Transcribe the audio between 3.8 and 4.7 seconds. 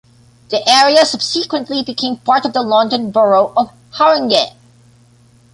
Haringey.